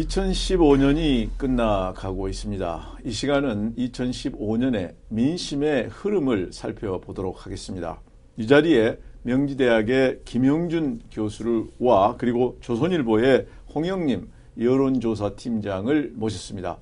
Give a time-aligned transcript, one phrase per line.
[0.00, 2.98] 2015년이 끝나가고 있습니다.
[3.04, 8.00] 이 시간은 2015년의 민심의 흐름을 살펴보도록 하겠습니다.
[8.36, 16.78] 이 자리에 명지대학의 김영준 교수와 그리고 조선일보의 홍영님 여론조사 팀장을 모셨습니다.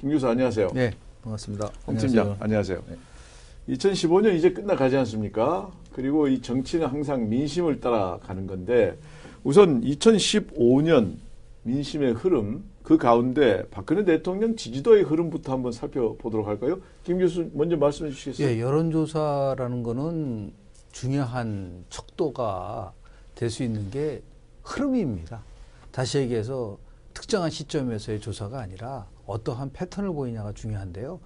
[0.00, 0.70] 김 교수 안녕하세요.
[0.74, 1.70] 네, 반갑습니다.
[1.86, 2.82] 홍 팀장 안녕하세요.
[2.88, 3.74] 네.
[3.74, 5.70] 2015년 이제 끝나가지 않습니까?
[5.92, 8.98] 그리고 이 정치는 항상 민심을 따라가는 건데
[9.44, 11.25] 우선 2015년
[11.66, 16.78] 민심의 흐름 그 가운데 박근혜 대통령 지지도의 흐름부터 한번 살펴보도록 할까요?
[17.02, 18.46] 김 교수 먼저 말씀해 주시겠어요?
[18.46, 20.52] 예, 여론조사라는 거는
[20.92, 22.92] 중요한 척도가
[23.34, 24.22] 될 수 있는 게
[24.62, 25.42] 흐름입니다.
[25.90, 26.78] 다시 얘기해서
[27.12, 31.18] 특정한 시점에서의 조사가 아니라 어떠한 패턴을 보이냐가 중요한데요.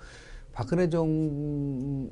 [0.53, 2.09] 박근혜 정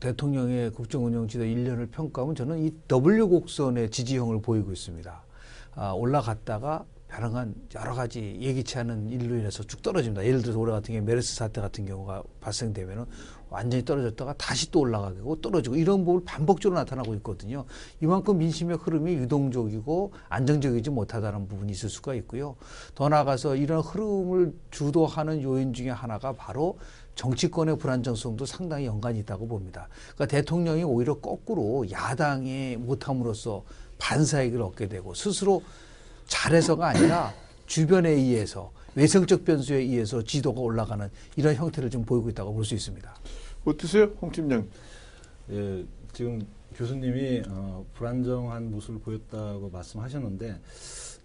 [0.00, 5.22] 대통령의 국정 운영 지도 1년을 평가하면 저는 이 W 곡선의 지지형을 보이고 있습니다.
[5.74, 6.84] 아, 올라갔다가
[7.14, 10.24] 다양한 여러 가지 예기치 않은 일로 인해서 쭉 떨어집니다.
[10.24, 13.04] 예를 들어서 올해 같은 경우에 메르스 사태 같은 경우가 발생되면은
[13.50, 17.66] 완전히 떨어졌다가 다시 또 올라가고 떨어지고 이런 부분을 반복적으로 나타나고 있거든요.
[18.00, 22.56] 이만큼 민심의 흐름이 유동적이고 안정적이지 못하다는 부분이 있을 수가 있고요.
[22.96, 26.78] 더 나아가서 이런 흐름을 주도하는 요인 중에 하나가 바로
[27.14, 29.88] 정치권의 불안정성도 상당히 연관이 있다고 봅니다.
[30.16, 33.62] 그러니까 대통령이 오히려 거꾸로 야당의 못함으로써
[33.98, 35.62] 반사익을 얻게 되고 스스로
[36.26, 37.32] 잘해서가 아니라
[37.66, 43.14] 주변에 의해서 외성적 변수에 의해서 지도가 올라가는 이런 형태를 좀 보이고 있다고 볼 수 있습니다.
[43.64, 44.66] 어떠세요, 홍 팀장?
[45.50, 50.60] 예, 지금 교수님이 어, 불안정한 모습을 보였다고 말씀하셨는데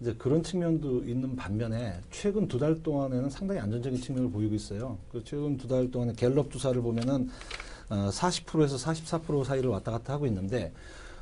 [0.00, 4.96] 이제 그런 측면도 있는 반면에 최근 두 달 동안에는 상당히 안정적인 측면을 보이고 있어요.
[5.12, 7.28] 그 최근 두 달 동안에 갤럽 조사를 보면은
[7.90, 10.72] 어, 40%에서 44% 사이를 왔다 갔다 하고 있는데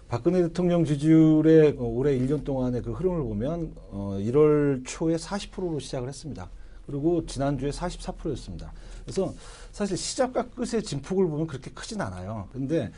[0.08, 6.48] 박근혜 대통령 지지율의 올해 1년 동안의 그 흐름을 보면 어 1월 초에 40%로 시작을 했습니다.
[6.86, 8.72] 그리고 지난주에 44%였습니다.
[9.04, 9.34] 그래서
[9.70, 12.48] 사실 시작과 끝의 진폭을 보면 그렇게 크진 않아요.
[12.52, 12.90] 근데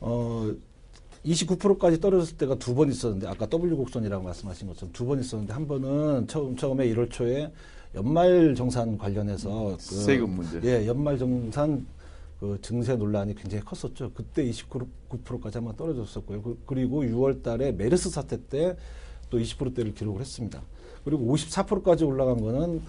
[0.00, 0.52] 어
[1.24, 5.68] 29%까지 떨어졌을 때가 두 번 있었는데 아까 W 곡선이라고 말씀하신 것처럼 두 번 있었는데 한
[5.68, 7.52] 번은 처음 처음에 1월 초에
[7.94, 10.60] 연말 정산 관련해서 그 세금 문제.
[10.64, 11.86] 예, 연말 정산
[12.40, 14.12] 그 증세 논란이 굉장히 컸었죠.
[14.14, 16.42] 그때 29%까지 한번 떨어졌었고요.
[16.42, 18.76] 그, 리고 6월 달에 메르스 사태 때
[19.30, 20.60] 또 20%대를 기록을 했습니다.
[21.04, 22.82] 그리고 54%까지 올라간 거는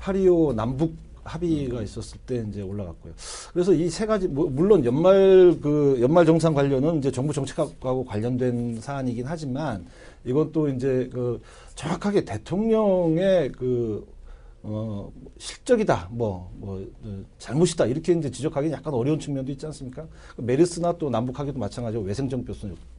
[0.00, 3.14] 8.25 남북 합의가 있었을 때 이제 올라갔고요.
[3.54, 8.80] 그래서 이 세 가지 뭐 물론 연말 그 연말 정산 관련은 이제 정부 정책하고 관련된
[8.82, 9.86] 사안이긴 하지만
[10.26, 11.40] 이건 또 이제 그
[11.76, 14.06] 정확하게 대통령의 그
[14.66, 20.06] 어, 실적이다, 뭐, 뭐, 어, 잘못이다, 이렇게 이제 지적하기는 약간 어려운 측면도 있지 않습니까?
[20.38, 22.42] 메르스나 또 남북하기도 마찬가지로 외생적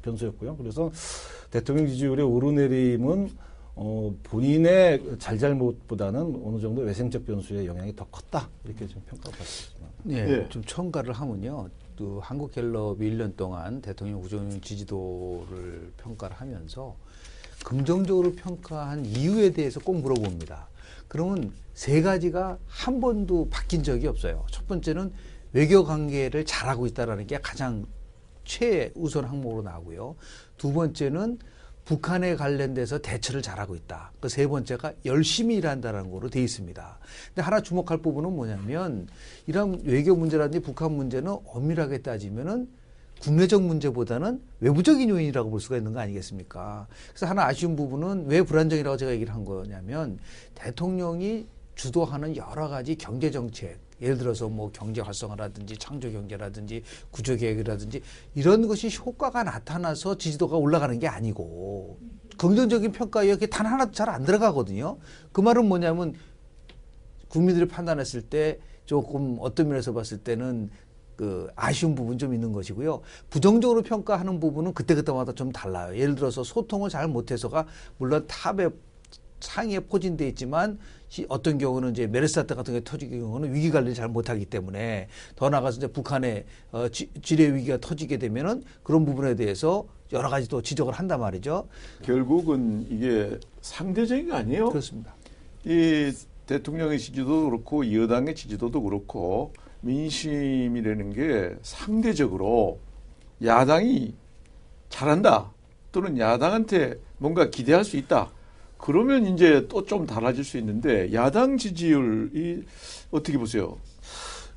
[0.04, 0.92] 변수, 였고요 그래서
[1.50, 3.32] 대통령 지지율의 오르내림은
[3.78, 9.88] 어, 본인의 잘잘못보다는 어느 정도 외생적 변수의 영향이 더 컸다, 이렇게 좀 평가받고 있습니다.
[10.04, 10.50] 네, 네.
[10.50, 11.68] 좀 첨가를 하면요.
[11.96, 16.96] 또 한국갤럽이 1년 동안 대통령 우정 지지도를 평가를 하면서
[17.64, 20.68] 긍정적으로 평가한 이유에 대해서 꼭 물어봅니다.
[21.16, 24.46] 그러면 세 가지가 한 번도 바뀐 적이 없어요.
[24.52, 25.14] 첫 번째는
[25.54, 27.86] 외교 관계를 잘하고 있다라는 게 가장
[28.44, 30.18] 최우선 항목으로 나오고요.
[30.58, 31.40] 두 번째는
[31.86, 34.12] 북한에 관련돼서 대처를 잘하고 있다.
[34.20, 37.00] 그 세 번째가 열심히 일한다는 거로 돼 있습니다.
[37.28, 39.08] 근데 하나 주목할 부분은 뭐냐면
[39.48, 42.68] 이런 외교 문제라든지 북한 문제는 엄밀하게 따지면은
[43.22, 46.88] 국내적 문제보다는 외부적인 요인이라고 볼 수가 있는 거 아니겠습니까?
[47.10, 50.20] 그래서 하나 아쉬운 부분은 왜 불안정이라고 제가 얘기를 한 거냐면
[50.54, 58.02] 대통령이 주도하는 여러 가지 경제 정책, 예를 들어서 뭐 경제 활성화라든지 창조 경제라든지 구조 계획이라든지
[58.36, 61.98] 이런 것이 효과가 나타나서 지지도가 올라가는 게 아니고
[62.38, 64.98] 긍정적인 평가에 이렇게 단 하나도 잘 안 들어가거든요.
[65.32, 66.14] 그 말은 뭐냐면
[67.28, 70.70] 국민들이 판단했을 때 조금 어떤 면에서 봤을 때는
[71.16, 73.02] 그 아쉬운 부분 좀 있는 것이고요.
[73.30, 75.98] 부정적으로 평가하는 부분은 그때그때마다 좀 달라요.
[75.98, 77.66] 예를 들어서 소통을 잘 못해서가
[77.98, 78.70] 물론 탑에
[79.40, 80.80] 상위에 포진돼 있지만
[81.30, 85.50] 어떤 경우는 이제 메르스 사태 같은 게 터지는 경우는 위기 관리를 잘 못하기 때문에 더
[85.50, 90.62] 나가서 이제 북한의 어, 지, 지뢰 위기가 터지게 되면은 그런 부분에 대해서 여러 가지 또
[90.62, 91.68] 지적을 한단 말이죠.
[92.02, 94.70] 결국은 이게 상대적인 거 아니에요?
[94.70, 95.14] 그렇습니다.
[95.64, 96.12] 이
[96.46, 99.54] 대통령의 지지도도 그렇고 여당의 지지도도 그렇고
[99.86, 102.80] 민심이라는 게 상대적으로
[103.44, 104.14] 야당이
[104.90, 105.52] 잘한다
[105.92, 108.32] 또는 야당한테 뭔가 기대할 수 있다.
[108.78, 112.64] 그러면 이제 또 좀 달라질 수 있는데 야당 지지율이
[113.12, 113.78] 어떻게 보세요?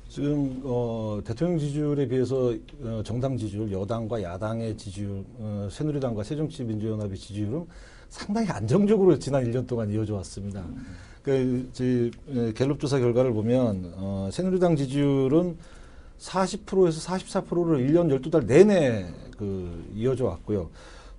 [0.09, 7.65] 지금 어, 대통령 지지율에 비해서 어, 정당 지지율, 여당과 야당의 지지율, 어, 새누리당과 새정치민주연합의 지지율은
[8.09, 10.61] 상당히 안정적으로 지난 1년 동안 이어져 왔습니다.
[10.61, 10.85] 음.
[11.29, 15.57] 그, 저, 에, 갤럽 조사 결과를 보면, 어, 새누리당 지지율은
[16.17, 19.05] 40%에서 44%를 1년 12달 내내
[19.37, 20.71] 그 이어져 왔고요.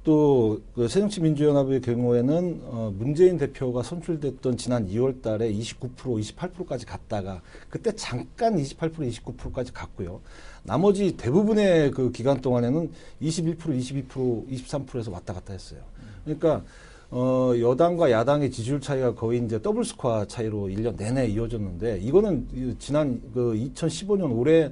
[0.02, 7.92] 또, 그 새정치민주연합의 경우에는, 어, 문재인 대표가 선출됐던 지난 2월 달에 29%, 28%까지 갔다가, 그때
[7.94, 10.20] 잠깐 28%, 29%까지 갔고요.
[10.64, 12.90] 나머지 대부분의 그 기간 동안에는
[13.22, 15.80] 21%, 22%, 23%에서 왔다 갔다 했어요.
[16.24, 16.64] 그러니까,
[17.12, 22.74] 어, 여당과 야당의 지지율 차이가 거의 이제 더블 스코어 차이로 1년 내내 이어졌는데, 이거는 이
[22.78, 24.70] 지난 그 2015년 올해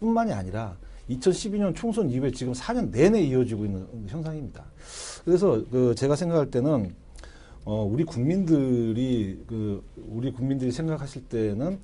[0.00, 0.76] 뿐만이 아니라
[1.08, 4.64] 2012년 총선 이후에 지금 4년 내내 이어지고 있는 현상입니다.
[5.24, 6.92] 그래서 그 제가 생각할 때는
[7.64, 11.78] 어 우리 국민들이 그 우리 국민들이 생각하실 때는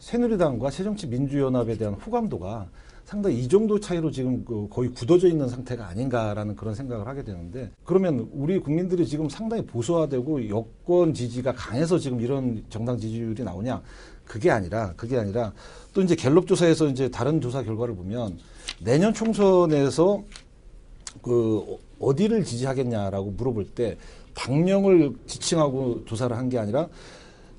[0.00, 2.68] 새누리당과 새정치민주연합에 대한 호감도가
[3.04, 7.70] 상당히 이 정도 차이로 지금 그 거의 굳어져 있는 상태가 아닌가라는 그런 생각을 하게 되는데
[7.84, 13.82] 그러면 우리 국민들이 지금 상당히 보수화되고 여권 지지가 강해서 지금 이런 정당 지지율이 나오냐?
[14.24, 15.52] 그게 아니라 그게 아니라
[15.92, 18.38] 또 이제 갤럽 조사에서 이제 다른 조사 결과를 보면
[18.80, 20.24] 내년 총선에서
[21.20, 23.98] 그 어디를 지지하겠냐라고 물어볼 때
[24.34, 26.88] 당명을 지칭하고 조사를 한 게 아니라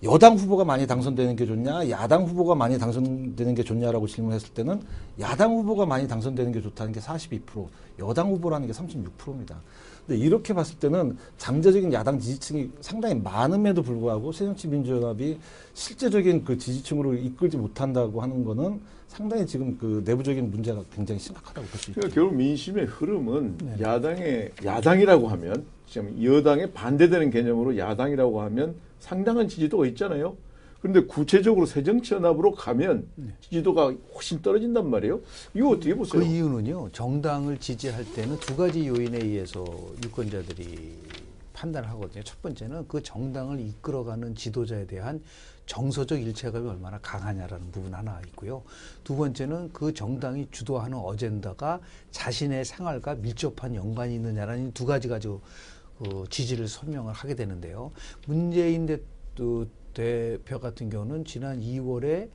[0.04, 4.82] 여당 후보가 많이 당선되는 게 좋냐, 야당 후보가 많이 당선되는 게 좋냐라고 질문했을 때는
[5.20, 7.68] 야당 후보가 많이 당선되는 게 좋다는 게 42%,
[8.00, 9.62] 여당 후보라는 게 36%입니다.
[10.06, 15.40] 근데 이렇게 봤을 때는 잠재적인 야당 지지층이 상당히 많음에도 불구하고 새정치민주연합이
[15.74, 21.80] 실제적인 그 지지층으로 이끌지 못한다고 하는 거는 상당히 지금 그 내부적인 문제가 굉장히 심각하다고 볼
[21.80, 22.02] 수 있죠.
[22.02, 29.86] 그러니까 결국 민심의 흐름은 야당의 야당이라고 하면 지금 여당에 반대되는 개념으로 야당이라고 하면 상당한 지지도가
[29.88, 30.36] 있잖아요.
[30.82, 33.08] 그런데 구체적으로 새정치연합으로 가면
[33.42, 35.20] 지지도가 훨씬 떨어진단 말이에요.
[35.56, 36.22] 이거 어떻게 보세요?
[36.22, 36.90] 그 이유는요.
[36.92, 39.66] 정당을 지지할 때는 두 가지 요인에 의해서
[40.04, 40.96] 유권자들이
[41.54, 42.22] 판단을 하거든요.
[42.24, 45.24] 첫 번째는 그 정당을 이끌어가는 지도자에 대한
[45.66, 48.62] 정서적 일체감이 얼마나 강하냐라는 부분 하나 있고요.
[49.04, 51.80] 두 번째는 그 정당이 주도하는 어젠다가
[52.12, 55.42] 자신의 생활과 밀접한 연관이 있느냐라는 두 가지 가지고
[55.98, 57.92] 그 지지를 설명을 하게 되는데요.
[58.28, 58.86] 문재인
[59.94, 62.30] 대표 같은 경우는 지난 2월에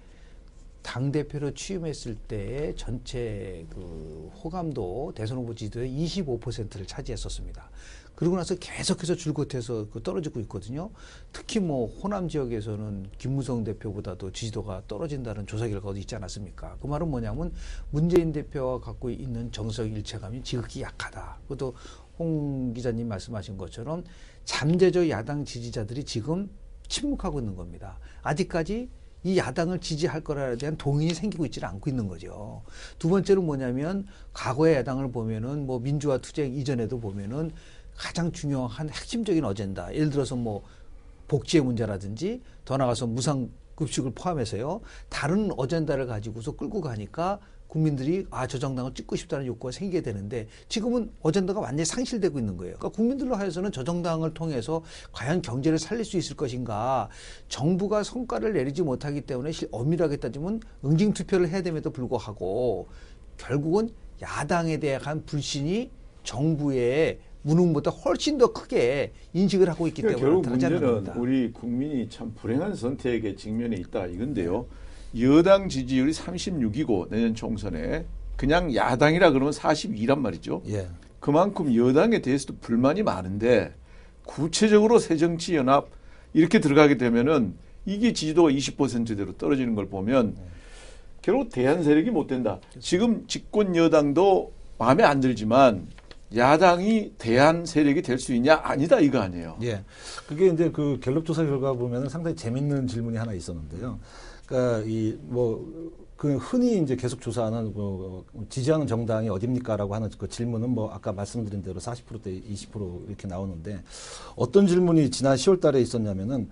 [0.82, 7.70] 당 대표로 취임했을 때의 전체 그 호감도 대선 후보 지지도의 25%를 차지했었습니다.
[8.14, 10.90] 그러고 나서 계속해서 줄곧해서 그 떨어지고 있거든요.
[11.32, 16.76] 특히 뭐 호남 지역에서는 김무성 대표보다도 지지도가 떨어진다는 조사 결과도 있지 않았습니까?
[16.80, 17.52] 그 말은 뭐냐면
[17.90, 21.40] 문재인 대표가 갖고 있는 정석 일체감이 지극히 약하다.
[21.42, 21.74] 그것도
[22.20, 24.05] 홍 기자님 말씀하신 것처럼
[24.44, 26.50] 잠재적 야당 지지자들이 지금
[26.87, 27.99] 침묵하고 있는 겁니다.
[28.22, 28.90] 아직까지
[29.22, 32.62] 이 야당을 지지할 거라에 대한 동의이 생기고 있지는 않고 있는 거죠.
[32.99, 37.50] 두 번째는 뭐냐면 과거의 야당을 보면은 뭐 민주화 투쟁 이전에도 보면은
[37.96, 39.94] 가장 중요한 핵심적인 어젠다.
[39.94, 40.62] 예를 들어서 뭐
[41.28, 44.81] 복지의 문제라든지 더 나가서 무상 급식을 포함해서요.
[45.08, 47.40] 다른 어젠다를 가지고서 끌고 가니까
[47.70, 52.75] 국민들이 아 저 정당을 찍고 싶다는 욕구가 생기게 되는데 지금은 어젠다가 완전히 상실되고 있는 거예요.
[52.76, 57.09] 그러니까 국민들로 하여서는 저 정당을 통해서 과연 경제를 살릴 수 있을 것인가
[57.49, 62.88] 정부가 성과를 내리지 못하기 때문에 엄밀하게 따지면 응징 투표를 해야 됨에도 불구하고
[63.38, 63.90] 결국은
[64.21, 65.90] 야당에 대한 불신이
[66.25, 71.14] 정부의 무능보다 훨씬 더 크게 인식을 하고 있기 그러니까 때문에 결국 문제는 겁니다.
[71.16, 74.66] 우리 국민이 참 불행한 선택에 직면해 있다 이건데요.
[75.19, 78.05] 여당 지지율이 36이고 내년 총선에
[78.37, 80.62] 그냥 야당이라 그러면 42란 말이죠.
[80.69, 80.88] 예.
[81.19, 83.75] 그만큼 여당에 대해서도 불만이 많은데
[84.25, 85.88] 구체적으로 새정치연합
[86.33, 90.37] 이렇게 들어가게 되면은 이게 지지도가 20%대로 떨어지는 걸 보면
[91.23, 92.61] 결국 대한 세력이 못 된다.
[92.79, 95.88] 지금 집권 여당도 마음에 안 들지만
[96.35, 99.59] 야당이 대한 세력이 될 수 있냐 아니다 이거 아니에요.
[99.62, 99.85] 예.
[100.26, 103.99] 그게 이제 그 갤럽 조사 결과 보면은 상당히 재밌는 질문이 하나 있었는데요.
[104.50, 105.64] 그러니까 이뭐
[106.16, 111.62] 그 흔히 이제 계속 조사하는 뭐 지지하는 정당이 어딥니까라고 하는 그 질문은 뭐 아까 말씀드린
[111.62, 113.83] 대로 40%대 20% 이렇게 나오는데
[114.37, 116.50] 어떤 질문이 지난 10월 달에 있었냐면은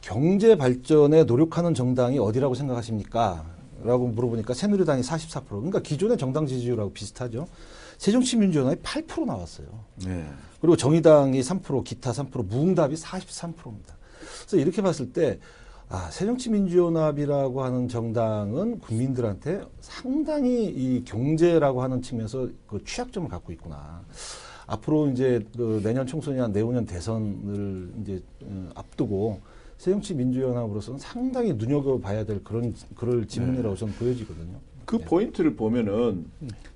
[0.00, 3.44] 경제 발전에 노력하는 정당이 어디라고 생각하십니까?
[3.82, 5.48] 라고 물어보니까 새누리당이 44%.
[5.48, 7.48] 그러니까 기존의 정당 지지율하고 비슷하죠.
[7.98, 9.66] 새정치민주연합이 8% 나왔어요.
[10.06, 10.26] 네.
[10.60, 13.96] 그리고 정의당이 3%, 기타 3%, 무응답이 43%입니다.
[14.40, 15.38] 그래서 이렇게 봤을 때,
[15.88, 24.04] 아, 새정치민주연합이라고 하는 정당은 국민들한테 상당히 이 경제라고 하는 측면에서 그 취약점을 갖고 있구나.
[24.66, 29.40] 앞으로 이제 그 내년 총선이나 내후년 대선을 이제 어, 앞두고
[29.78, 34.58] 새정치민주연합으로서는 상당히 눈여겨봐야 될 그런, 그럴 지문이라고 저는 보여지거든요.
[34.86, 36.26] 그 포인트를 보면은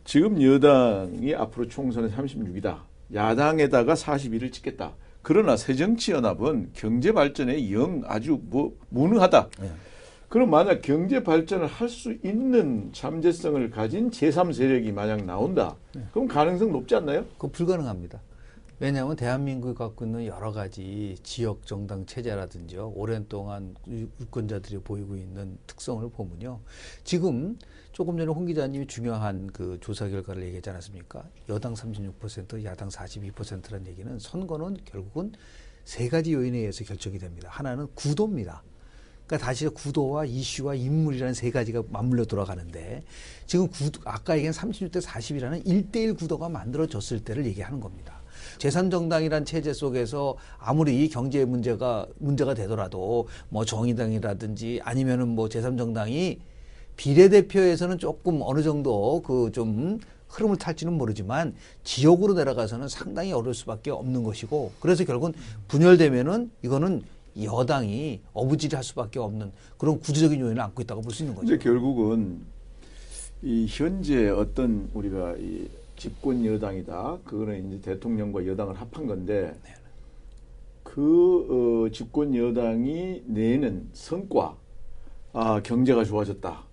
[0.05, 2.79] 지금 여당이 앞으로 총선에 36이다.
[3.13, 4.93] 야당에다가 41을 찍겠다.
[5.31, 9.49] 그러나 새정치연합은 경제 발전에 영 아주 뭐 무능하다.
[9.63, 9.71] 예.
[10.29, 15.77] 그럼 만약 경제 발전을 할 수 있는 잠재성을 가진 제3 세력이 만약 나온다.
[16.11, 17.25] 그럼 가능성 높지 않나요?
[17.35, 18.21] 그거 불가능합니다.
[18.81, 25.59] 왜냐하면 대한민국이 갖고 있는 여러 가지 지역 정당 체제라든지 오랜 동안 유- 유권자들이 보이고 있는
[25.69, 26.59] 특성을 보면요.
[27.05, 27.57] 지금
[28.01, 31.23] 조금 전에 홍 기자님이 중요한 그 조사 결과를 얘기하지 않았습니까?
[31.51, 35.33] 여당 36%, 야당 42%라는 얘기는 선거는 결국은
[35.85, 37.51] 세 가지 요인에 의해서 결정이 됩니다.
[37.53, 38.63] 하나는 구도입니다.
[39.27, 43.05] 그러니까 다시 구도와 이슈와 인물이라는 세 가지가 맞물려 돌아가는데
[43.45, 48.23] 지금 구도, 아까 얘기한 36대 40이라는 1대1 구도가 만들어졌을 때를 얘기하는 겁니다.
[48.57, 56.39] 제3정당이란 체제 속에서 아무리 이 경제 문제가 문제가 되더라도 뭐 정의당이라든지 아니면은 뭐 제3정당이
[57.01, 64.23] 비례대표에서는 조금 어느 정도 그 좀 흐름을 탈지는 모르지만 지역으로 내려가서는 상당히 어려울 수밖에 없는
[64.23, 65.33] 것이고 그래서 결국은
[65.67, 67.03] 분열되면은 이거는
[67.43, 71.47] 여당이 어부지리할 수밖에 없는 그런 구조적인 요인을 안고 있다고 볼 수 있는 거죠.
[71.47, 72.39] 이제 결국은
[73.43, 75.67] 이 현재 어떤 우리가 이
[75.97, 77.19] 집권 여당이다.
[77.25, 79.53] 그거는 이제 대통령과 여당을 합한 건데
[80.85, 84.57] 그 어, 집권 여당이 내는 성과,
[85.33, 86.65] 아 경제가 좋아졌다,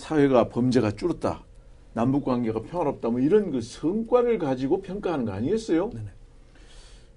[0.00, 1.44] 사회가 범죄가 줄었다,
[1.92, 5.90] 남북 관계가 평화롭다, 뭐 이런 그 성과를 가지고 평가하는 거 아니겠어요?
[5.90, 6.06] 네네.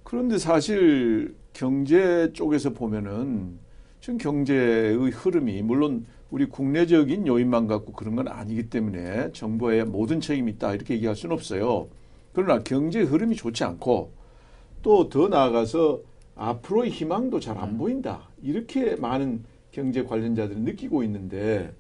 [0.04, 3.58] 그런데 사실 경제 쪽에서 보면은
[4.00, 10.52] 지금 경제의 흐름이 물론 우리 국내적인 요인만 갖고 그런 건 아니기 때문에 정부의 모든 책임이
[10.54, 11.88] 있다 이렇게 얘기할 수는 없어요.
[12.34, 14.12] 그러나 경제 흐름이 좋지 않고
[14.82, 16.02] 또 더 나아가서
[16.36, 18.30] 앞으로의 희망도 잘 안 보인다.
[18.42, 21.74] 이렇게 많은 경제 관련자들이 느끼고 있는데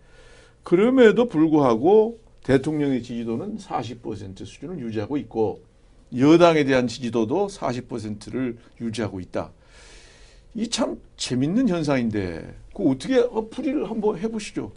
[0.63, 5.61] 그럼에도 불구하고 대통령의 지지도는 40% 수준을 유지하고 있고
[6.17, 9.51] 여당에 대한 지지도도 40%를 유지하고 있다.
[10.55, 14.71] 이 참 재밌는 현상인데 그 어떻게 어플을 한번 해보시죠.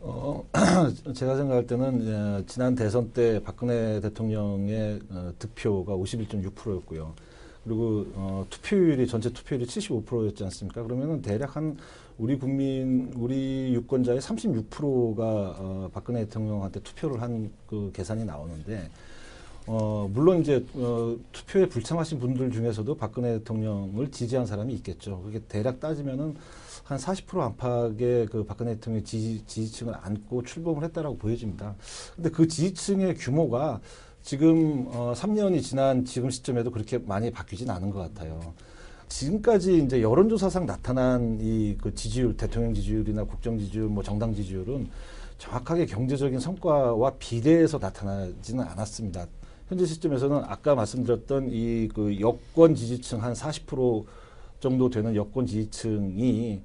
[0.00, 0.44] 어,
[1.14, 7.14] 제가 생각할 때는 예, 지난 대선 때 박근혜 대통령의 어, 득표가 51.6%였고요.
[7.64, 10.82] 그리고 어, 투표율이 전체 투표율이 75%였지 않습니까?
[10.82, 11.76] 그러면은 대략 한
[12.18, 15.24] 우리 국민 우리 유권자의 36%가
[15.58, 18.90] 어, 박근혜 대통령한테 투표를 한 그 계산이 나오는데
[19.66, 25.20] 어, 물론 이제 어, 투표에 불참하신 분들 중에서도 박근혜 대통령을 지지한 사람이 있겠죠.
[25.22, 26.34] 그게 대략 따지면은
[26.84, 31.74] 한 40% 안팎의 그 박근혜 대통령의 지지, 지지층을 안고 출범을 했다라고 보여집니다.
[32.16, 33.80] 근데 그 지지층의 규모가
[34.22, 38.54] 지금 어, 3년이 지난 지금 시점에도 그렇게 많이 바뀌진 않은 것 같아요.
[39.08, 44.88] 지금까지 이제 여론조사상 나타난 이 그 지지율, 대통령 지지율이나 국정 지지율, 뭐 정당 지지율은
[45.38, 49.26] 정확하게 경제적인 성과와 비례해서 나타나지는 않았습니다.
[49.68, 54.04] 현재 시점에서는 아까 말씀드렸던 이 그 여권 지지층 한 40%
[54.60, 56.60] 정도 되는 여권 지지층이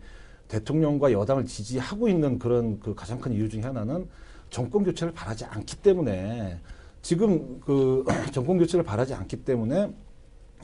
[0.48, 4.08] 대통령과 여당을 지지하고 있는 그런 그 가장 큰 이유 중에 하나는
[4.50, 6.60] 정권 교체를 바라지 않기 때문에
[7.02, 9.92] 지금 그 정권 교체를 바라지 않기 때문에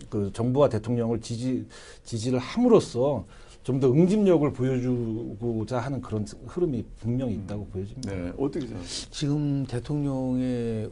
[0.09, 1.65] 그 정부와 대통령을 지지
[2.03, 3.25] 지지를 함으로써
[3.63, 8.11] 좀 더 응집력을 보여주고자 하는 그런 흐름이 분명히 있다고 보여집니다.
[8.11, 9.11] 네, 어떻게 생각하세요?
[9.11, 10.89] 지금 대통령의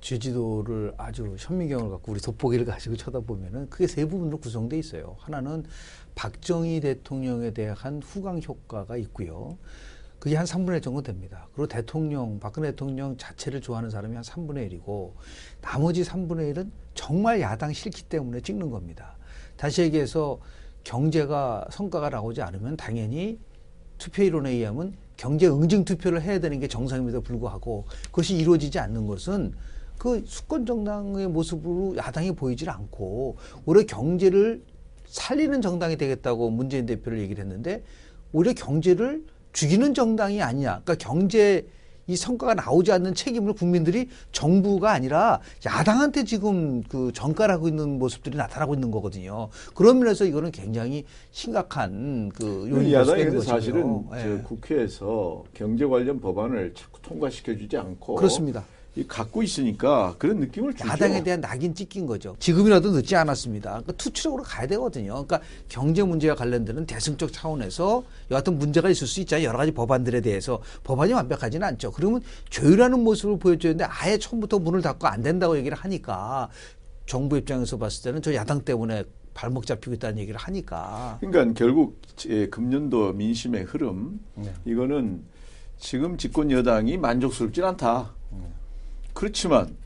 [0.00, 5.16] 지지도를 아주 현미경을 갖고 우리 돋보기를 가지고 쳐다보면은 크게 세 부분으로 구성돼 있어요.
[5.18, 5.64] 하나는
[6.14, 9.58] 박정희 대통령에 대한 후광 효과가 있고요.
[10.18, 11.48] 그게 한 3분의 1 정도 됩니다.
[11.52, 15.12] 그리고 대통령, 박근혜 대통령 자체를 좋아하는 사람이 한 3분의 1이고
[15.60, 19.16] 나머지 3분의 1은 정말 야당 싫기 때문에 찍는 겁니다.
[19.56, 20.40] 다시 얘기해서
[20.84, 23.38] 경제가 성과가 나오지 않으면 당연히
[23.98, 29.52] 투표 이론에 의하면 경제 응징 투표를 해야 되는 게 정상임에도 불구하고 그것이 이루어지지 않는 것은
[29.98, 34.62] 그 수권 정당의 모습으로 야당이 보이질 않고 오히려 경제를
[35.06, 37.82] 살리는 정당이 되겠다고 문재인 대표를 얘기를 했는데
[38.32, 40.80] 오히려 경제를 죽이는 정당이 아니냐.
[40.84, 41.66] 그러니까 경제
[42.08, 48.72] 이 성과가 나오지 않는 책임을 국민들이 정부가 아니라 야당한테 지금 그 전가하고 있는 모습들이 나타나고
[48.74, 49.50] 있는 거거든요.
[49.74, 54.42] 그런 면에서 이거는 굉장히 심각한 그 요인이 야당이 근데 사실은 예.
[54.42, 58.64] 국회에서 경제 관련 법안을 자꾸 통과시켜주지 않고 그렇습니다.
[58.98, 60.88] 이 갖고 있으니까 그런 느낌을 주죠.
[60.88, 62.34] 야당에 대한 낙인 찍힌 거죠.
[62.40, 63.70] 지금이라도 늦지 않았습니다.
[63.70, 65.12] 그러니까 투치력으로 가야 되거든요.
[65.24, 68.02] 그러니까 경제 문제와 관련되는 대승적 차원에서
[68.32, 69.46] 여하튼 문제가 있을 수 있잖아요.
[69.46, 71.92] 여러 가지 법안들에 대해서 법안이 완벽하지는 않죠.
[71.92, 76.48] 그러면 조율하는 모습을 보여줘야 되는데 아예 처음부터 문을 닫고 안 된다고 얘기를 하니까
[77.06, 82.48] 정부 입장에서 봤을 때는 저 야당 때문에 발목 잡히고 있다는 얘기를 하니까 그러니까 결국 제
[82.48, 84.52] 금년도 민심의 흐름 네.
[84.64, 85.22] 이거는
[85.78, 88.18] 지금 집권 여당이 만족스럽진 않다.
[89.18, 89.76] 그렇지만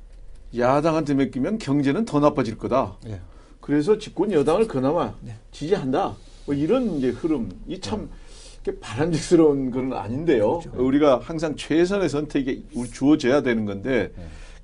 [0.54, 2.98] 야당한테 맡기면 경제는 더 나빠질 거다.
[3.06, 3.18] 예.
[3.62, 5.34] 그래서 집권 여당을 그나마 네.
[5.52, 6.14] 지지한다.
[6.44, 7.50] 뭐 이런 이제 흐름.
[7.66, 8.10] 이참
[8.82, 10.60] 바람직스러운 건 아닌데요.
[10.74, 14.12] 우리가 항상 최선의 선택이 주어져야 되는 건데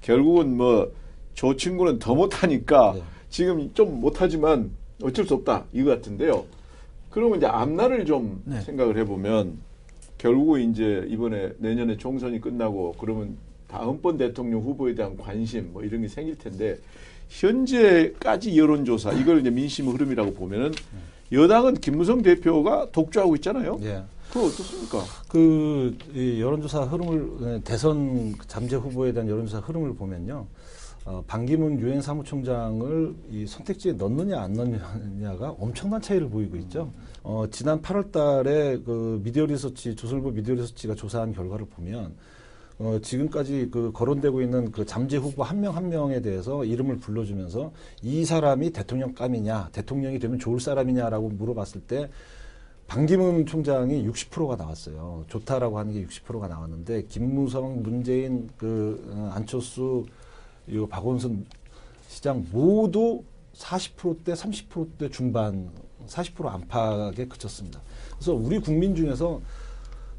[0.02, 0.92] 결국은 뭐
[1.38, 3.02] 저 친구는 더 못하니까 네.
[3.30, 4.72] 지금 좀 못하지만
[5.04, 6.44] 어쩔 수 없다 이거 같은데요.
[7.10, 8.60] 그러면 이제 앞날을 좀 네.
[8.60, 9.56] 생각을 해보면
[10.18, 13.37] 결국은 이제 이번에 내년에 총선이 끝나고 그러면
[13.68, 16.78] 다음번 대통령 후보에 대한 관심 뭐 이런 게 생길 텐데
[17.28, 20.72] 현재까지 여론조사 이걸 이제 민심 흐름이라고 보면은
[21.30, 23.78] 여당은 김무성 대표가 독주하고 있잖아요.
[23.82, 24.02] 예.
[24.32, 25.04] 그거 어떻습니까?
[25.28, 30.46] 그 이 여론조사 흐름을 예, 대선 잠재 후보에 대한 여론조사 흐름을 보면요.
[31.04, 36.92] 어, 반기문 유엔 사무총장을 이 선택지에 넣느냐 안 넣느냐가 엄청난 차이를 보이고 있죠.
[37.22, 42.12] 어, 지난 8월 달에 그 미디어 리서치 조선일보 미디어 리서치가 조사한 결과를 보면
[42.78, 47.73] 어, 지금까지 그 거론되고 있는 그 잠재 후보 한 명 한 명에 대해서 이름을 불러주면서
[48.02, 52.08] 이 사람이 대통령감이냐, 대통령이 되면 좋을 사람이냐라고 물어봤을 때
[52.87, 55.25] 반기문 총장이 60%가 나왔어요.
[55.28, 60.06] 좋다라고 하는 게 60%가 나왔는데 김무성, 문재인, 그 어, 안철수,
[60.68, 61.47] 이 박원순
[62.08, 63.23] 시장 모두
[63.54, 65.68] 40%대, 30%대 중반,
[66.06, 67.80] 40% 안팎에 그쳤습니다.
[68.14, 69.40] 그래서 우리 국민 중에서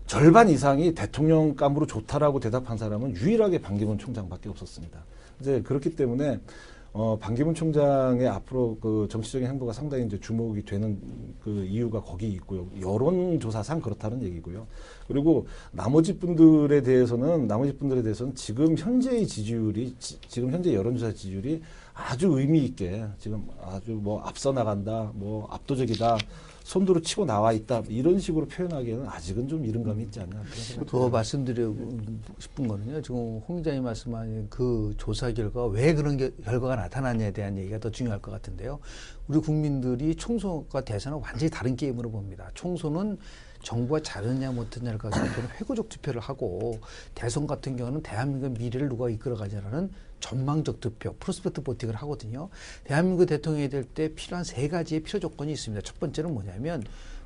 [0.10, 5.04] 절반 이상이 대통령감으로 좋다라고 대답한 사람은 유일하게 반기문 총장밖에 없었습니다.
[5.39, 6.39] 이제 그렇기 때문에
[6.94, 11.00] 어, 반기문 총장의 앞으로 그 정치적인 행보가 상당히 이제 주목이 되는
[11.44, 12.66] 그 이유가 거기 있고요.
[12.82, 14.66] 여론조사상 그렇다는 얘기고요.
[15.10, 21.62] 그리고 나머지 분들에 대해서는 나머지 분들에 대해서는 지금 현재의 지지율이 지, 지금 현재 여론조사 지지율이
[21.96, 26.18] 아주 의미 있게 지금 아주 뭐 앞서 나간다, 뭐 압도적이다,
[26.64, 30.44] 손으로 치고 나와 있다 이런 식으로 표현하기에는 아직은 좀 이른 감이 있지 않나.
[30.86, 31.98] 더 말씀드리고
[32.38, 33.01] 싶은 거는요.
[33.01, 37.90] 지금 홍 기자님 말씀하신 그 조사 결과 왜 그런 게- 결과가 나타났냐에 대한 얘기가 더
[37.90, 38.77] 중요할 것 같은데요.
[39.27, 42.51] 우리 국민들이 총선과 대선은 완전히 다른 게임으로 봅니다.
[42.53, 43.18] 총선은
[43.61, 46.79] 정부가 잘했냐 못했냐를 가지고 저는 회고적 투표를 하고
[47.15, 52.50] 대선 같은 경우는 대한민국 미래를 누가 이끌어가냐라는 전망적 투표, 프로스펙트 보팅을 하거든요.
[52.83, 55.81] 대한민국 대통령이 될 때 필요한 세 가지의 필요 조건이 있습니다.
[55.83, 56.83] 첫 번째는 뭐냐면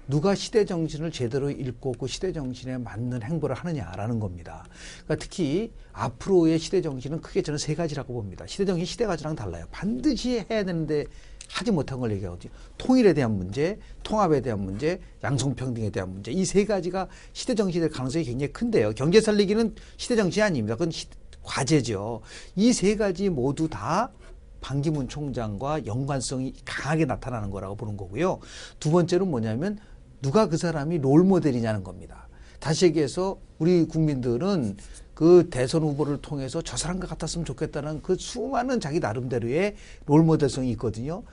[0.07, 4.65] 누가 시대 정신을 제대로 읽고 그 시대 정신에 맞는 행보를 하느냐라는 겁니다.
[5.05, 8.45] 그러니까 특히 앞으로의 시대 정신은 크게 저는 세 가지라고 봅니다.
[8.45, 9.65] 시대 정신 시대 가지랑 달라요.
[9.71, 11.05] 반드시 해야 되는데
[11.49, 12.51] 하지 못한 걸 얘기하거든요.
[12.77, 16.31] 통일에 대한 문제, 통합에 대한 문제, 양성평등에 대한 문제.
[16.31, 18.91] 이 세 가지가 시대 정신이 될 가능성이 굉장히 큰데요.
[18.95, 20.75] 경제 살리기는 시대 정신이 아닙니다.
[20.75, 21.07] 그건 시-
[21.43, 22.21] 과제죠.
[22.55, 24.11] 이 세 가지 모두 다
[24.61, 28.39] 반기문 총장과 연관성이 강하게 나타나는 거라고 보는 거고요.
[28.79, 29.77] 두 번째는 뭐냐면
[30.21, 32.22] 누가 그 사람이 롤 모델이냐는 겁니다.
[32.63, 34.77] 다시 얘기해서 우리 국민들은
[35.13, 41.23] 그 대선 후보를 통해서 저 사람과 같았으면 좋겠다는 그 수많은 자기 나름대로의 롤 모델성이 있거든요.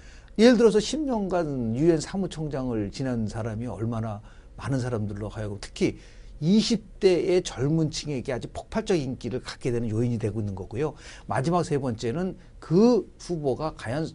[0.40, 4.20] 예를 들어서 10년간 유엔 사무총장을 지낸 사람이 얼마나
[4.56, 5.98] 많은 사람들로 하여금 특히
[6.42, 10.94] 20대의 젊은 층에게 아주 폭발적 인기를 갖게 되는 요인이 되고 있는 거고요.
[11.28, 14.08] 마지막 세 번째는 그 후보가 과연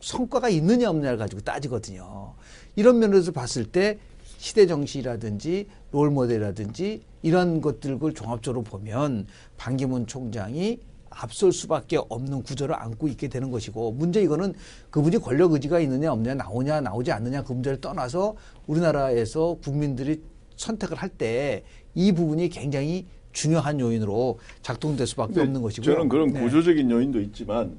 [0.00, 2.34] 성과가 있느냐 없느냐를 가지고 따지거든요.
[2.74, 4.00] 이런 면에서 봤을 때
[4.38, 10.78] 시대 정신이라든지 롤 모델이라든지 이런 것들을 종합적으로 보면 반기문 총장이
[11.10, 14.54] 앞설 수밖에 없는 구조를 안고 있게 되는 것이고 문제 이거는
[14.90, 20.20] 그분이 권력 의지가 있느냐 없느냐 나오냐 나오지 않느냐 그 문제를 떠나서 우리나라에서 국민들이
[20.56, 21.64] 선택을 할 때
[21.96, 25.94] 이 부분이 굉장히 중요한 요인으로 작동될 수밖에 없는 것이고요.
[25.94, 26.40] 저는 그런 네.
[26.42, 27.76] 구조적인 요인도 있지만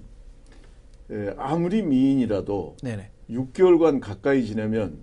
[1.11, 3.09] 예, 아무리 미인이라도 네네.
[3.29, 4.97] 6개월간 가까이 지내면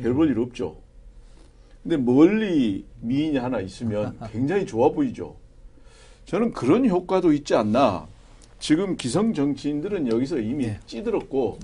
[0.00, 0.76] 별볼일 없죠.
[1.82, 5.36] 근데 멀리 미인이 하나 있으면 굉장히 좋아 보이죠.
[6.26, 8.06] 저는 그런 효과도 있지 않나.
[8.60, 10.78] 지금 기성 정치인들은 여기서 이미 네.
[10.86, 11.58] 찌들었고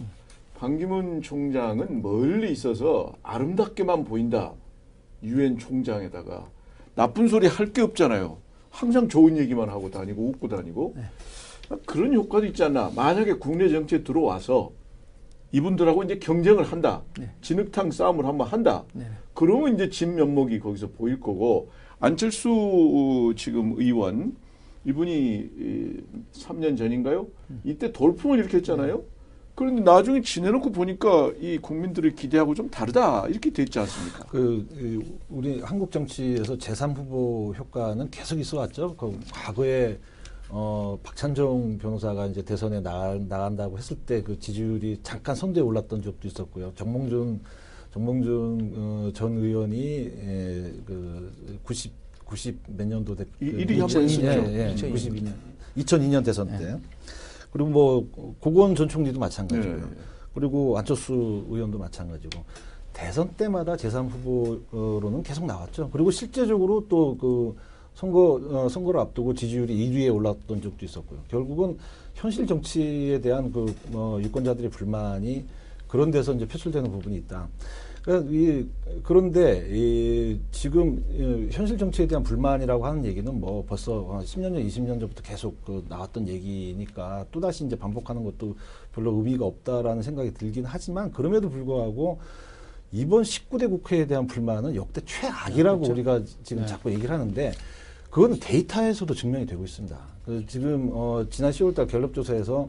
[0.58, 4.52] 반기문 총장은 멀리 있어서 아름답게만 보인다.
[5.22, 6.48] 유엔 총장에다가
[6.96, 8.38] 나쁜 소리 할 게 없잖아요.
[8.70, 10.96] 항상 좋은 얘기만 하고 다니고 웃고 다니고
[11.86, 12.90] 그런 효과도 있지 않나.
[12.96, 14.72] 만약에 국내 정치에 들어와서
[15.52, 17.02] 이분들하고 이제 경쟁을 한다.
[17.18, 17.30] 네.
[17.40, 18.84] 진흙탕 싸움을 한번 한다.
[18.92, 19.10] 네네.
[19.34, 24.36] 그러면 이제 진 면목이 거기서 보일 거고 안철수 지금 의원
[24.84, 26.00] 이분이 이
[26.32, 27.26] 3년 전인가요?
[27.64, 29.02] 이때 돌풍을 일으켰잖아요.
[29.54, 34.24] 그런데 나중에 지내놓고 보니까 이 국민들의 기대하고 좀 다르다 이렇게 됐지 않습니까?
[34.26, 38.94] 그 이, 우리 한국 정치에서 제3 후보 효과는 계속 있어왔죠.
[38.96, 39.98] 그 과거에
[40.50, 46.26] 어, 박찬종 변호사가 이제 대선에 나, 나간다고 했을 때 그 지지율이 잠깐 선두에 올랐던 적도
[46.26, 46.72] 있었고요.
[46.74, 47.40] 정몽준
[47.92, 51.32] 정몽준 어, 전 의원이 에, 그
[51.64, 51.92] 90,
[52.24, 54.50] 90 몇 년도 대, 이- 그 일위 한번 2002 했었죠.
[54.52, 55.32] 예, 예, 2002 92년
[55.76, 56.78] 2002년 대선 때
[57.52, 59.76] 그리고 뭐 고건 전 총리도 마찬가지고요.
[59.80, 59.96] 네.
[60.34, 62.42] 그리고 안철수 의원도 마찬가지고
[62.92, 65.88] 대선 때마다 제3 후보로는 계속 나왔죠.
[65.90, 67.56] 그리고 실제적으로 또그
[67.98, 71.18] 선거 어, 선거를 앞두고 지지율이 1위에 올랐던 적도 있었고요.
[71.26, 71.76] 결국은
[72.14, 75.44] 현실 정치에 대한 그뭐 유권자들의 불만이
[75.88, 77.48] 그런 데서 이제 표출되는 부분이 있다.
[78.02, 78.64] 그러니까 이,
[79.02, 84.64] 그런데 이 지금 이 현실 정치에 대한 불만이라고 하는 얘기는 뭐 벌써 한 10년 전,
[84.64, 88.54] 20년 전부터 계속 그 나왔던 얘기니까 또 다시 이제 반복하는 것도
[88.94, 92.20] 별로 의미가 없다라는 생각이 들긴 하지만 그럼에도 불구하고
[92.92, 95.92] 이번 19대 국회에 대한 불만은 역대 최악이라고 그렇죠.
[95.92, 96.68] 우리가 지금 네.
[96.68, 97.52] 자꾸 얘기를 하는데
[98.10, 99.98] 그건 데이터에서도 증명이 되고 있습니다.
[100.24, 102.68] 그 지금 어 지난 10월달 갤럽 조사에서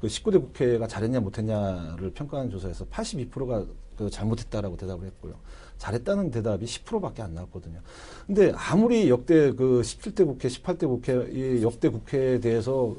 [0.00, 3.64] 그 19대 국회가 잘했냐 못했냐를 평가하는 조사에서 82%가
[3.96, 5.34] 그 잘못했다라고 대답을 했고요.
[5.78, 7.80] 잘했다는 대답이 10%밖에 안 나왔거든요.
[8.26, 12.94] 근데 아무리 역대 그 17대 국회, 18대 국회, 이 역대 국회에 대해서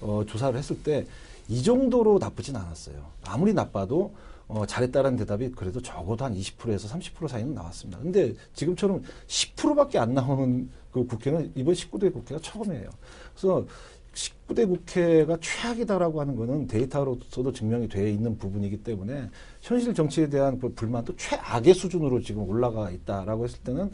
[0.00, 1.06] 어 조사를 했을 때
[1.52, 2.96] 이 정도로 나쁘진 않았어요.
[3.26, 4.14] 아무리 나빠도
[4.48, 8.00] 어, 잘했다라는 대답이 그래도 적어도 한 20%에서 30% 사이는 나왔습니다.
[8.00, 12.88] 근데 지금처럼 10%밖에 안 나오는 그 국회는 이번 19대 국회가 처음이에요.
[13.34, 13.66] 그래서
[14.14, 19.28] 19대 국회가 최악이다라고 하는 거는 데이터로서도 증명이 되어 있는 부분이기 때문에
[19.60, 23.90] 현실 정치에 대한 그 불만도 최악의 수준으로 지금 올라가 있다라고 했을 때는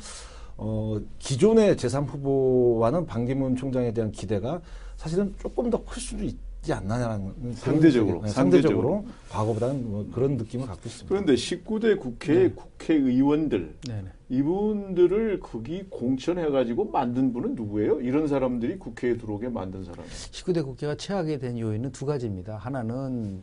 [0.56, 4.60] 어, 기존의 제3 후보와는 반기문 총장에 대한 기대가
[4.96, 6.36] 사실은 조금 더 클 수도 있
[6.68, 8.28] 지 않나라는 상대적으로, 네, 상대적으로.
[8.28, 11.08] 상대적으로 과거보다는 뭐 그런 느낌을 갖고 있습니다.
[11.08, 14.08] 그런데 19대 국회 국회의원들 네네.
[14.28, 18.02] 이분들을 거기 공천해 가지고 만든 분은 누구예요?
[18.02, 20.04] 이런 사람들이 국회에 들어오게 만든 사람.
[20.04, 22.58] 19대 국회가 최악이 된 요인은 두 가지입니다.
[22.58, 23.42] 하나는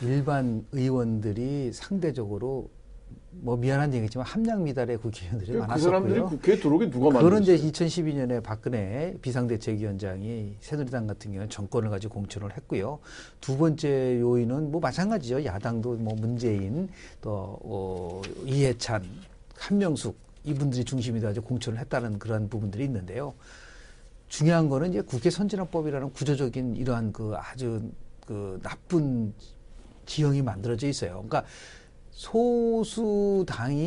[0.00, 2.70] 일반 의원들이 상대적으로
[3.34, 5.90] 뭐 미안한 얘기지만 함량 미달의 국회의원들이 그 많았었고요.
[5.90, 7.88] 사람들이 국회에 들어오게 누가 그런 이제 만들었어요?
[7.88, 12.98] 2012년에 박근혜 비상대책위원장이 새누리당 같은 경우는 정권을 가지고 공천을 했고요.
[13.40, 15.44] 두 번째 요인은 뭐 마찬가지죠.
[15.44, 16.88] 야당도 뭐 문재인
[17.20, 19.04] 또 어, 이해찬,
[19.56, 23.34] 한명숙 이분들이 중심이 돼가지고 공천을 했다는 그런 부분들이 있는데요.
[24.28, 27.82] 중요한 거는 이제 국회 선진화법이라는 구조적인 이러한 그 아주
[28.26, 29.32] 그 나쁜
[30.06, 31.24] 지형이 만들어져 있어요.
[31.28, 31.44] 그러니까
[32.12, 33.84] 소수당이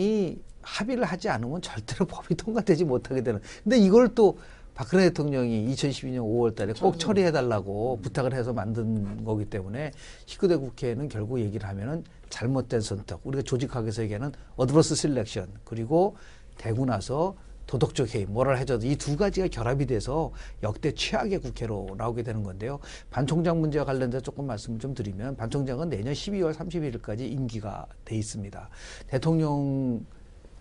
[0.62, 3.40] 합의를 하지 않으면 절대로 법이 통과되지 못하게 되는.
[3.64, 4.38] 근데 이걸 또
[4.74, 9.92] 박근혜 대통령이 2012년 5월 달에 꼭 처리해달라고 부탁을 해서 만든 거기 때문에
[10.26, 16.18] 19대 국회는 결국 얘기를 하면은 잘못된 선택, 우리가 조직학에서 얘기하는 adverse selection, 그리고
[16.58, 17.36] 되고 나서
[17.68, 20.32] 도덕적 해임, 뭐를 해줘도 이두 가지가 결합이 돼서
[20.64, 22.80] 역대 최악의 국회로 나오게 되는 건데요.
[23.10, 28.16] 반 총장 문제와 관련돼서 조금 말씀을 좀 드리면 반 총장은 내년 12월 31일까지 임기가 돼
[28.16, 28.70] 있습니다.
[29.08, 30.06] 대통령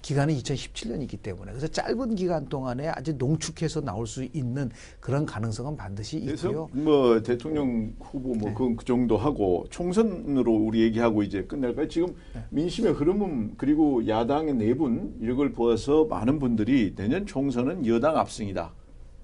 [0.04, 6.20] 기간은 2017년이기 때문에 그래서 짧은 기간 동안에 아주 농축해서 나올 수 있는 그런 가능성은 반드시
[6.20, 6.68] 그래서 있고요.
[6.72, 8.54] 뭐 대통령 후보 뭐 네.
[8.54, 11.88] 그, 그 정도 하고 총선으로 우리 얘기하고 이제 끝날까요?
[11.88, 12.44] 지금 네.
[12.50, 18.74] 민심의 흐름은 그리고 야당의 내분 이걸 보아서 많은 분들이 내년 총선은 여당 압승이다.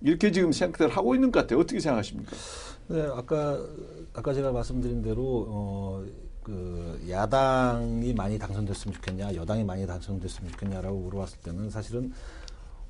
[0.01, 1.59] 이렇게 지금 생각들 하고 있는 것 같아요.
[1.59, 2.35] 어떻게 생각하십니까?
[2.89, 3.63] 네, 아까
[4.15, 6.07] 아까 제가 말씀드린 대로 어,
[6.51, 12.13] 그 야당이 많이 당선됐으면 좋겠냐, 여당이 많이 당선됐으면 좋겠냐라고 물어봤을 때는 사실은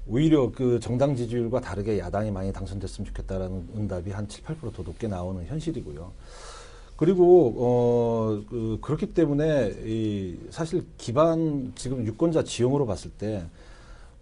[0.07, 5.45] 오히려 그 정당 지지율과 다르게 야당이 많이 당선됐으면 좋겠다라는 응답이 한 7, 8%더 높게 나오는
[5.45, 6.11] 현실이고요.
[6.97, 13.45] 그리고 어, 그, 그렇기 때문에 이 사실 기반 지금 유권자 지형으로 봤을 때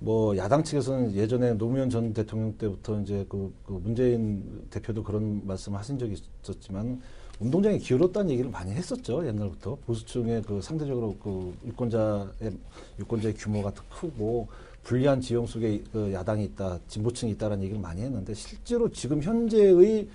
[0.00, 5.74] 뭐 야당 측에서는 예전에 노무현 전 대통령 때부터 이제 그, 그 문재인 대표도 그런 말씀
[5.74, 7.00] 하신 적이 있었지만
[7.40, 12.52] 운동장에 기울었다는 얘기를 많이 했었죠 옛날부터 보수층의 그 상대적으로 그 유권자의
[12.98, 14.48] 유권자의 규모가 더 크고
[14.82, 20.08] 불리한 지형 속에 그 야당이 있다 진보층이 있다라는 얘기를 많이 했는데 실제로 지금 현재의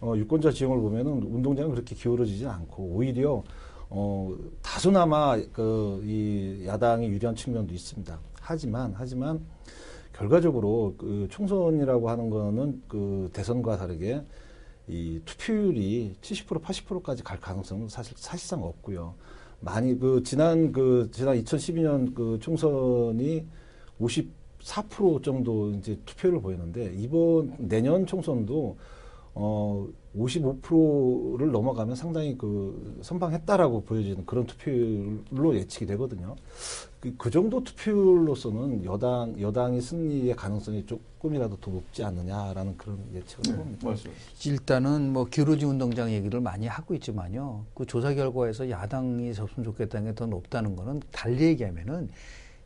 [0.00, 3.42] 어, 유권자 지형을 보면은 운동장은 그렇게 기울어지지 않고 오히려
[3.90, 8.18] 어, 다소나마 그 이 야당이 유리한 측면도 있습니다.
[8.40, 9.40] 하지만 하지만
[10.12, 14.22] 결과적으로 그 총선이라고 하는 거는 그 대선과 다르게
[14.88, 19.14] 이 투표율이 70% 80%까지 갈 가능성은 사실 사실상 없고요.
[19.60, 23.44] 많이 그 지난 그 지난 2012년 그 총선이
[24.00, 28.76] 54% 정도 이제 투표를 보였는데 이번 내년 총선도
[29.40, 36.34] 어 55%를 넘어가면 상당히 그 선방했다라고 보여지는 그런 투표율로 예측이 되거든요.
[36.98, 43.88] 그, 그 정도 투표율로서는 여당 여당이 승리의 가능성이 조금이라도 더 높지 않느냐라는 그런 예측을 해봅니다.
[43.88, 44.20] 맞습니다.
[44.44, 47.64] 일단은 뭐 기울어지 운동장 얘기를 많이 하고 있지만요.
[47.74, 52.08] 그 조사 결과에서 야당이 접으면 좋겠다는 게 더 높다는 거는 달리 얘기하면은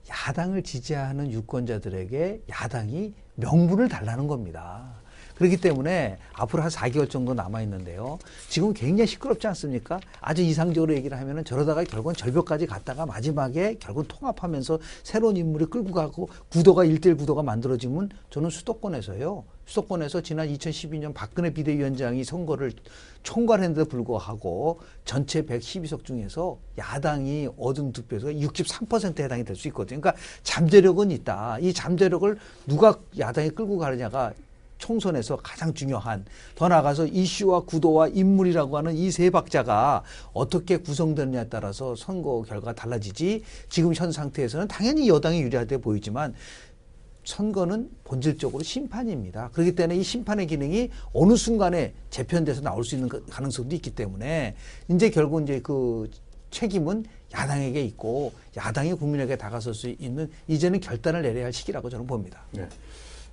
[0.09, 5.02] 야당을 지지하는 유권자들에게 야당이 명분을 달라는 겁니다.
[5.43, 8.21] 그렇기 때문에 앞으로 한 4개월 정도 남아 있는데요.
[8.49, 9.99] 지금 굉장히 시끄럽지 않습니까?
[10.21, 16.29] 아주 이상적으로 얘기를 하면은 저러다가 결국은 절벽까지 갔다가 마지막에 결국 통합하면서 새로운 인물이 끌고 가고
[16.51, 19.43] 구도가 일대일 구도가 만들어지면 저는 수도권에서요.
[19.67, 22.73] 수도권에서 지난 2012년 박근혜 비대위원장이 선거를
[23.23, 30.01] 총괄했는데도 불구하고 전체 112석 중에서 야당이 얻은 득표수가 63%에 해당이 될 수 있거든요.
[30.01, 31.59] 그러니까 잠재력은 있다.
[31.61, 34.33] 이 잠재력을 누가 야당이 끌고 가느냐가
[34.83, 36.25] 총선에서 가장 중요한
[36.57, 43.42] 더 나아가서 이슈와 구도와 인물이라고 하는 이 세 박자가 어떻게 구성되느냐에 따라서 선거 결과가 달라지지
[43.68, 46.35] 지금 현 상태에서는 당연히 여당이 유리하게 보이지만
[47.25, 49.51] 선거는 본질적으로 심판입니다.
[49.53, 54.57] 그렇기 때문에 이 심판의 기능이 어느 순간에 재편돼서 나올 수 있는 그 가능성도 있기 때문에
[54.88, 56.11] 이제 결국 이제 그
[56.51, 62.42] 책임은 야당에게 있고 야당이 국민에게 다가설 수 있는 이제는 결단을 내려야 할 시기라고 저는 봅니다.
[62.51, 62.66] 네.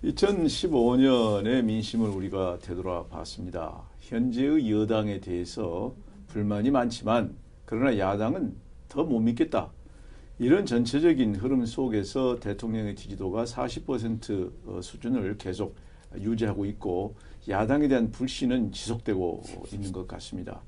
[0.03, 3.81] 2015년의 민심을 우리가 되돌아봤습니다.
[3.99, 5.93] 현재의 여당에 대해서
[6.27, 7.35] 불만이 많지만
[7.65, 8.55] 그러나 야당은
[8.87, 9.69] 더 못 믿겠다.
[10.39, 15.75] 이런 전체적인 흐름 속에서 대통령의 지지도가 40% 어, 수준을 계속
[16.17, 17.15] 유지하고 있고
[17.49, 20.61] 야당에 대한 불신은 지속되고 있는 것 같습니다.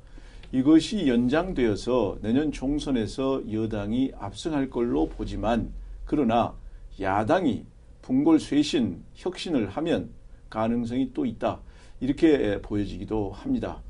[0.52, 5.72] 이것이 연장되어서 내년 총선에서 여당이 압승할 걸로 보지만
[6.06, 6.54] 그러나
[7.00, 7.66] 야당이
[8.02, 10.10] 분골 쇄신 혁신을 하면
[10.50, 11.60] 가능성이 또 있다
[12.00, 13.82] 이렇게 보여지기도 합니다.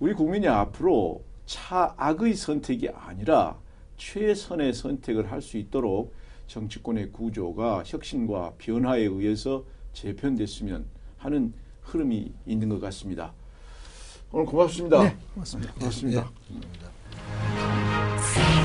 [0.00, 3.56] 우리 국민이 앞으로 차악의 선택이 아니라
[3.96, 6.14] 최선의 선택을 할 수 있도록
[6.46, 10.84] 정치권의 구조가 혁신과 변화에 의해서 재편됐으면
[11.18, 13.32] 하는 흐름이 있는 것 같습니다.
[14.32, 15.02] 오늘 고맙습니다.
[15.04, 15.72] 네, 고맙습니다.
[15.74, 16.30] 고맙습니다.
[18.60, 18.63] 예.